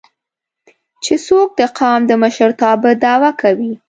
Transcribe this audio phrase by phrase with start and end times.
[1.03, 3.73] چې څوک د قام د مشرتابه دعوه کوي